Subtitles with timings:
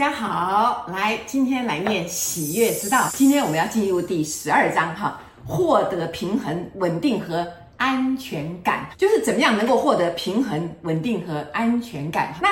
[0.00, 3.10] 大家好，来，今天来念喜悦之道。
[3.12, 12.34] 今天我们要进入第十二章哈，获得平衡、稳定和安全感，就是怎么样能够获得平衡、稳定和安全感。
[12.40, 12.48] 那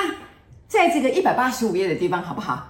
[0.67, 2.69] 在这个一百八十五页的地方，好不好？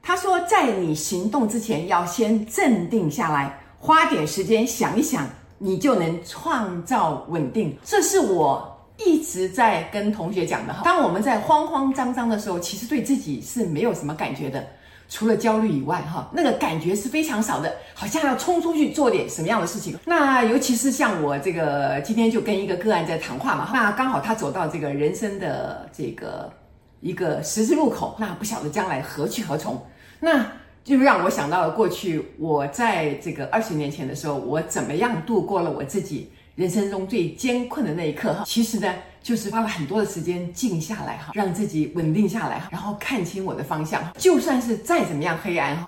[0.00, 5.28] 他说，在你行动之前，要先镇定下来，花点时间想一想，
[5.58, 7.76] 你就能创造稳定。
[7.84, 8.69] 这是我。
[9.04, 14.64] 一直在跟同学讲的哈，当我们在慌慌张张的时候，其实对自己是没有什么感觉的，
[15.08, 19.98] 除了焦虑以外哈，那个感觉是非常少的，好像要冲出去做点什么样的事情。
[20.04, 26.52] 那尤其是像我这个今天就跟一个个案在谈话嘛，那刚好他走到这个人生的这个
[27.00, 29.80] 一个十字路口，那不晓得将来何去何从，
[30.20, 30.46] 那
[30.84, 36.30] 就让我想到了过去我在这个二十年前的时候，我怎么样度过了我自己。
[36.60, 44.02] 人生中最艰困的那一刻哈，其实呢，就是花了很多的时间静下来哈，让自己稳定下来哈，然后看清我的方向。
[44.18, 45.82] 就算是再怎么样黑暗，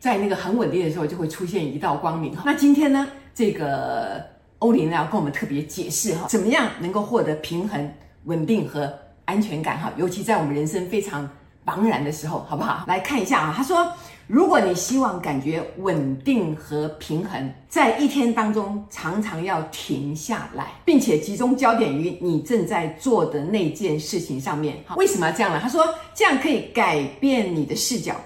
[0.00, 2.42] 在那个很稳定的时候，就会出现一道光明哈。
[2.44, 4.20] 那今天呢，这个
[4.58, 7.88] 欧林呢要跟我们特别解释哈，怎么样能够获得平衡、
[8.24, 8.92] 稳定和
[9.26, 11.30] 安全感哈，尤其在我们人生非常
[11.66, 12.84] 茫然的时候，好不好？
[12.86, 13.92] 来看一下啊，他说。
[14.28, 24.82] 如果你希望感觉稳定和平衡，在一天当中常常要停下来，并且集中焦点于你正在做的那件事情上面。
[24.84, 25.60] 好，为什么要这样呢？
[25.62, 28.16] 他说这样可以改变你的视角，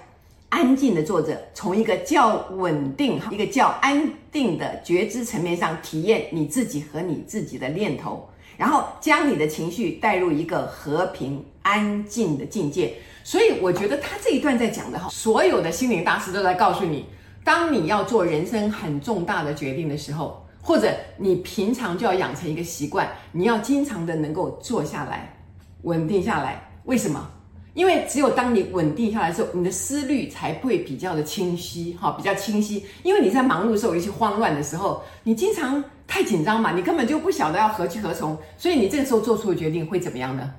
[0.49, 12.91] 安静地坐着，从一个较稳定、一个较安定的觉知层面上体验你自己和你自己的念头，然后将你的情绪带入一个和平安静的境界。
[13.23, 17.05] 所以我觉得他这一段在讲的哈，所有的心灵大师都在告诉你，
[17.43, 25.37] 当你要做人生很重大的决定的时候，或者你平常就要养成一个习惯，你要经常的能够坐下来，
[25.83, 26.69] 稳定下来。
[26.85, 27.29] 为什么？
[27.73, 32.85] 因为只有当你稳定下来的时候，你的思虑才会比较的清晰，哈，比较清晰。
[33.01, 40.51] 因为你在忙碌的时候，尤其慌乱的时候，你经常太紧张嘛，你根本就不晓得要何去何从，所以你这个时候做出的决定会怎么样呢？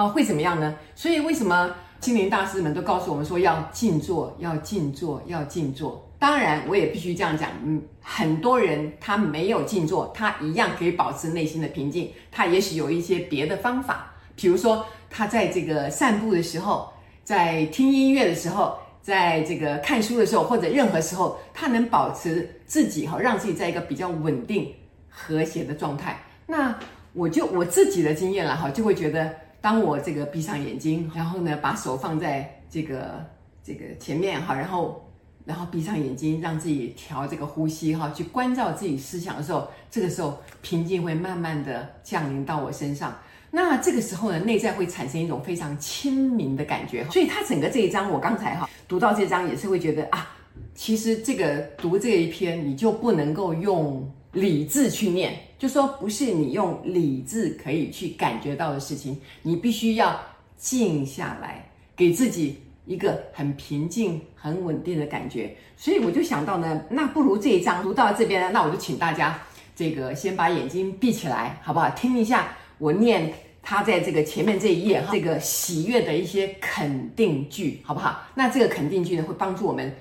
[0.00, 0.74] 啊，会怎么样呢？
[0.94, 1.70] 所以为什么？
[2.00, 6.10] 心灵大师们都告诉我们说，要静坐，要静坐，要静坐。
[6.18, 12.10] 当然，我也必须这样讲，嗯，很多人他没有静坐，他一样可以保持内心的平静。
[12.32, 16.90] 他也许有一些别的方法，比如说他在这个散步的时候，
[17.22, 24.74] 在听音乐的时候，在这个看书的时候，或者任何时候，他能保持自己哈，让自己在一个比较稳定、
[25.10, 26.18] 和谐的状态。
[26.46, 26.74] 那
[27.12, 29.30] 我就我自己的经验了哈，就会觉得。
[29.60, 33.24] 当我这个闭上眼睛，然后呢，把手放在这个
[33.62, 35.06] 这个前面哈，然后
[35.44, 43.14] 然后闭上眼睛，让自己调这个呼吸哈，去关照自己思想的时候，这个时候平静会慢慢的降临到我身上。
[43.50, 47.04] 那这个时候呢，内在会产生一种非常清明的感觉。
[47.10, 50.30] 所以他整个这一章，我刚才哈读到这章也是会觉得啊，
[50.74, 55.36] 其实这个读这一篇，你就不能够用理智去念。
[55.60, 60.18] 就说不是你用理智可以去感觉到的事情，你必须要
[60.56, 62.56] 静下来，给自己
[62.86, 65.54] 一个很平静、很稳定的感觉。
[65.76, 69.38] 所以我就想到呢，那不如这一章读到这边呢，那我就请大家
[69.76, 71.90] 这个先把眼睛闭起来，好不好？
[71.90, 78.22] 听一下我念他在这个前面这一页哈这个喜悦的一些肯定句，好不好？
[78.34, 79.94] 那这个肯定句呢，会帮助我们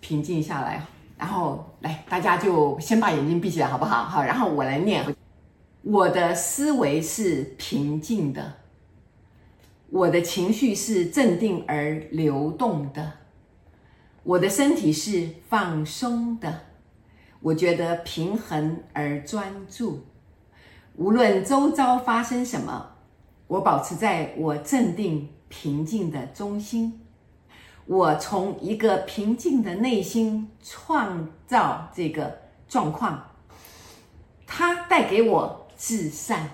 [0.00, 0.82] 平静下来。
[1.20, 4.04] 然后来，大家就先把眼睛闭起来，好不好？
[4.04, 5.04] 好，然后我来念。
[5.82, 8.54] 我的思维是平静的，
[9.90, 13.12] 我的情绪是镇定而流动的，
[14.22, 16.60] 我的身体是放松的，
[17.40, 20.06] 我觉得平衡而专注。
[20.96, 22.92] 无论周遭发生什么，
[23.46, 27.00] 我保持在我镇定平静的中心。
[27.90, 33.20] 我从一个平静的内心创造这个状况，
[34.46, 36.48] 它带给我至善。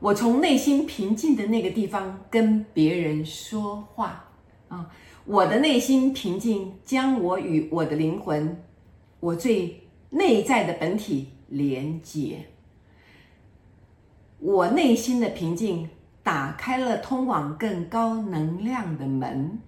[0.00, 4.22] 我从内心平静的那个地方跟别人说话
[4.68, 4.90] 啊，
[5.24, 8.62] 我的内心平静将我与我的灵魂，
[9.18, 12.46] 我最内在的本体连接。
[14.40, 15.88] 我内心的平静
[16.22, 19.58] 打开了通往更高能量的门。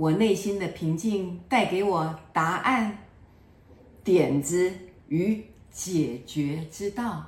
[0.00, 2.96] 我内心的平静带给我答案、
[4.02, 4.72] 点子
[5.08, 7.26] 与解决之道。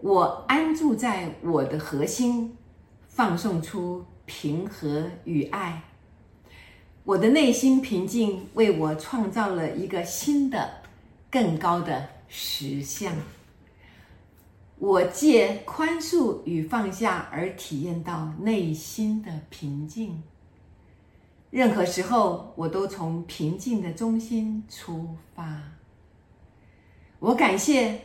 [0.00, 2.56] 我安住在我的核心，
[3.08, 5.82] 放送出平和与爱。
[7.02, 10.72] 我的内心平静为我创造了一个新的、
[11.28, 13.12] 更高的实相。
[14.78, 20.22] 我借宽恕与放下而体验到内心的平静。
[21.52, 25.62] 任何时候，我都从平静的中心出发。
[27.18, 28.00] 我感谢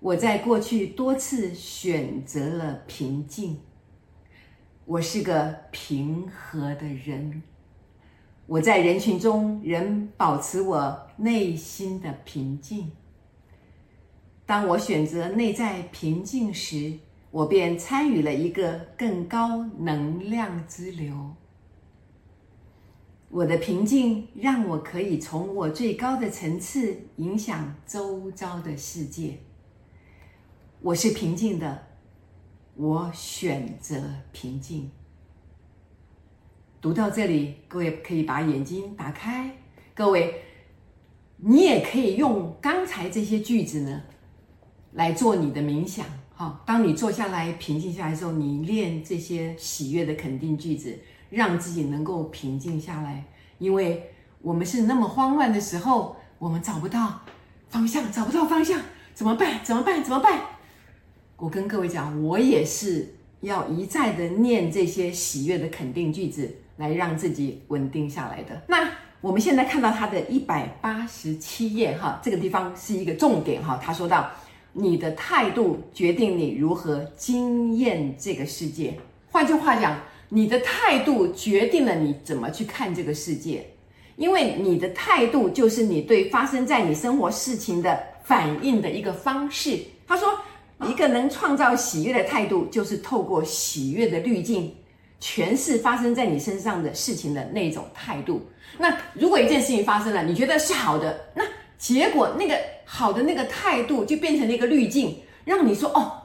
[0.00, 3.60] 我在过去多次选择了平静。
[4.84, 7.40] 我是个平和的人。
[8.46, 12.90] 我在人群中仍保持我内心的平静。
[14.44, 16.98] 当我选择内在平静时，
[17.30, 21.36] 我便参与了一个更高能量之流。
[23.32, 29.38] 我的平静让我可以从我最高的层次影响周遭的世界。
[30.82, 31.86] 我是平静的，
[32.76, 34.02] 我选择
[34.32, 34.90] 平静。
[36.78, 39.56] 读到这里，各位可以把眼睛打开。
[39.94, 40.42] 各位，
[41.38, 44.02] 你也可以用刚才这些句子呢，
[44.92, 46.04] 来做你的冥想。
[46.34, 50.98] 好，当你坐下来平静下来的时候，你练这些喜悦的肯定句子，
[51.32, 53.24] 让自己能够平静下来。
[53.58, 57.20] 因为我们是那么慌乱的时候，我们找不到
[57.68, 58.80] 方向，找不到方向，
[59.14, 59.58] 怎么办？
[59.64, 60.04] 怎么办？
[60.04, 60.38] 怎么办？
[61.36, 66.58] 我跟各位讲，我也是要一再的念这些喜悦的肯定句子。
[66.78, 68.60] 来让自己稳定下来的。
[68.66, 68.88] 那
[69.20, 73.78] 我们现在看到他的一百八十七页哈，这个地方是一个重点哈。
[73.80, 74.28] 他说到，
[74.72, 78.98] 你的态度决定你如何经验这个世界。
[79.30, 79.96] 换句话讲，
[80.34, 83.66] 你的态度决定了你怎么去看这个世界，
[84.16, 89.78] 因为你的态度就是你对发生在你生活事情的反应的一个方式。
[90.06, 90.32] 他说，
[90.88, 94.74] 一个能创造喜悦的态度，就是透过喜悦的滤镜。
[95.20, 98.42] 诠释发生在你身上的事情的那种态度。
[98.78, 101.44] 那如果一件事情发生了，你觉得是好的，那
[101.78, 105.14] 结果那个好的那个态度就变成了一个滤镜，
[105.44, 106.21] 让你说哦，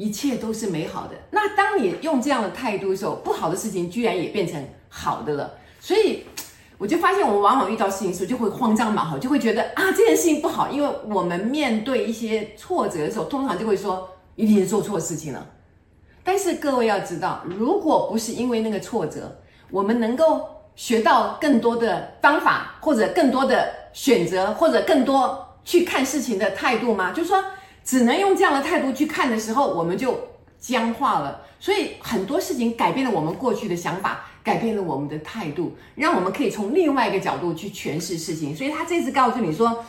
[0.00, 1.14] 一切都是美好的。
[1.30, 4.58] 那当你用这样的态度的时候，不好的事情居然也变成
[4.88, 5.52] 好的了。
[5.78, 6.24] 所以
[6.78, 15.46] 我就发现，我们往往遇到事情的时候就会慌张嘛，哈，就会觉得啊，这件事情不好，因为我们面对一些挫折的时候，通常就会说一定是做错事情了。
[16.24, 19.36] 但是各位要知道，如果不是因为那个挫折，
[19.70, 27.12] 我们能够学到更多的方法，或者更多的选择，或者更多去看事情的态度吗？
[27.12, 27.44] 就是说，
[27.90, 30.16] 只能用这样的态度去看的时候，我们就
[30.60, 31.40] 僵化了。
[31.58, 38.54] 所以很多事情改变了我们过去的想法，改变了我们的态度，让我们可以从另外一个角度去诠释事情。
[38.54, 39.84] 所以他这次告诉你说，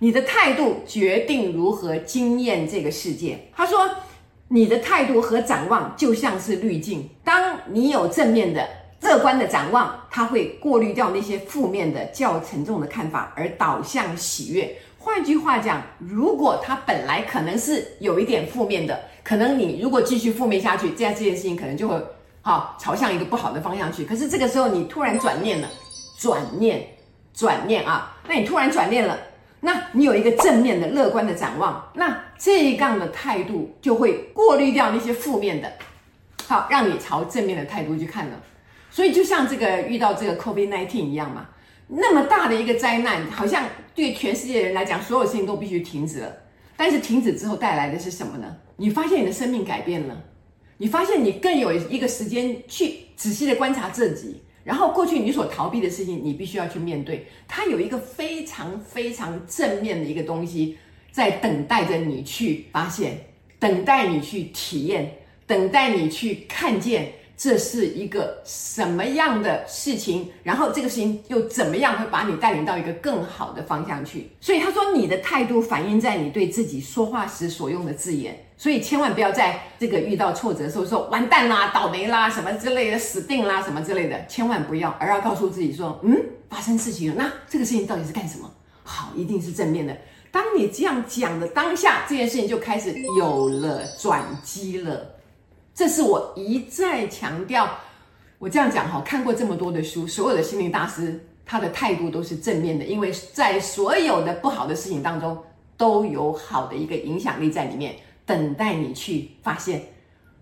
[0.00, 3.38] 你的态度决定如何经验这个世界。
[3.54, 3.88] 他说。
[4.48, 8.68] 你的态度和展望就像是滤镜，当你有正面的、
[9.00, 14.76] 乐观的展望，它会过滤掉那些负面的、较沉重的看法，而导向喜悦。
[15.04, 22.02] 换句话讲，如果它本来可能是有一点负面的，可能你如果继续负面下去，这样这件事情可能就会
[22.40, 24.06] 好朝向一个不好的方向去。
[24.06, 25.68] 可是这个时候你突然转念了，
[26.18, 26.88] 转念，
[27.34, 29.18] 转念啊，那你突然转念了。
[29.60, 35.70] 那你有一个正面的、乐观的展望，那这样的态度就会过滤掉那些负面的，
[36.46, 38.40] 好，让你朝正面的态度去看了。
[38.90, 41.46] 所以就像这个遇到这个 COVID-19 一样嘛，
[41.86, 46.34] 那么大的一个灾难，好像对全世界人来讲，所有事情都必须停止了。
[46.76, 48.56] 但是停止之后带来的是什么呢？
[48.76, 50.24] 你发现你的生命改变了，
[50.78, 54.40] 你发现你更有一个时间去仔细的观察自己。
[54.64, 57.26] 然后过去你所逃避的事情，你必须要去面对。
[57.46, 60.78] 它有一个非常非常正面的一个东西，
[61.12, 63.20] 在等待着你去发现，
[63.58, 67.12] 等待你去体验，等待你去看见。
[67.36, 70.30] 这是一个什么样的事情？
[70.42, 74.30] 然后这个事情又怎么样会把你带领到一个更好的方向去？
[74.40, 78.38] 所以他说，你的态度反映在你对自己说话时所用的字眼。
[78.56, 86.16] 所以千万不要在这个遇到挫折的时候说完蛋啦、倒霉啦、什么之类的、死定啦、什么之类的，千万不要，而要告诉自己说，嗯，
[86.48, 88.48] 发生事情了，那这个事情到底是干什么？
[88.84, 89.94] 好，一定是正面的。
[90.30, 95.13] 当你这样讲的当下，这件事情就开始有了转机了。
[95.74, 97.68] 这是我一再强调，
[98.38, 105.36] 我这样讲哈，看过这么多的书，所有的心灵大师他的态度都是正面的，因为在所有的不好的事情当中，
[105.76, 109.82] 都有好的一个影响力在里面，等待你去发现，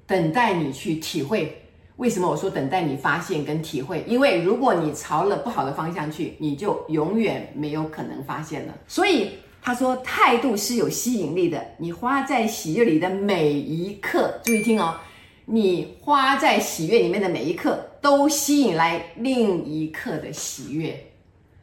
[0.06, 1.58] 等待你去体会。
[1.96, 4.04] 为什么我说等待你发现跟体会？
[4.06, 8.74] 因为如果你朝了不好的方向去，你就永远没有可能发现了。
[8.86, 9.30] 所以
[9.62, 14.94] 他说，态度是有吸引力的，你花在喜悦里的每一刻，注意听哦。
[15.44, 21.08] 你花在喜悦里面的每一刻，都吸引来另一刻的喜悦。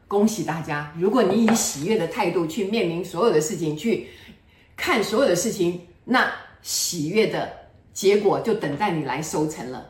[0.07, 0.91] 恭喜大家！
[0.97, 4.07] 如果你以喜悦的态度去面临所有的事情，去
[4.75, 6.31] 看所有的事情，那
[6.61, 7.47] 喜悦的
[7.93, 9.85] 结果就等待你来收成了。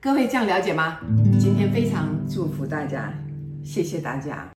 [0.00, 0.98] 各位这样了解吗？
[1.38, 3.14] 今天非常祝福大家，
[3.64, 4.53] 谢谢大家。